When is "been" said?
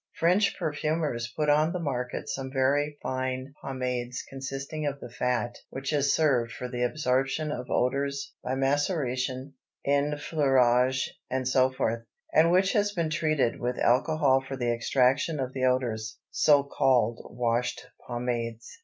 12.93-13.11